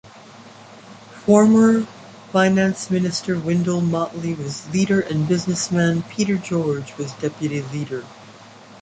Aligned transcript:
Former 1.27 1.81
finance 2.31 2.89
minister 2.89 3.37
Wendell 3.39 3.81
Mottley 3.81 4.33
was 4.35 4.67
leader 4.73 4.99
and 4.99 5.27
businessman 5.27 6.01
Peter 6.01 6.39
George 6.39 6.97
was 6.97 7.11
deputy 7.19 7.61
leader. 7.61 8.03